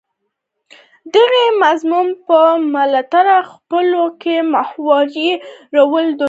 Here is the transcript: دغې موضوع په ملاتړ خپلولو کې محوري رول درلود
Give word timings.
دغې 1.15 1.45
موضوع 1.61 2.03
په 2.27 2.39
ملاتړ 2.73 3.25
خپلولو 3.51 4.03
کې 4.21 4.35
محوري 4.53 5.29
رول 5.77 6.05
درلود 6.07 6.19